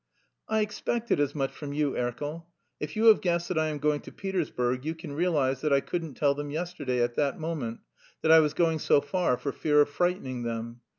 [0.49, 2.47] "I expected as much from you, Erkel.
[2.79, 5.79] If you have guessed that I am going to Petersburg you can realise that I
[5.79, 7.81] couldn't tell them yesterday, at that moment,
[8.23, 10.81] that I was going so far for fear of frightening them.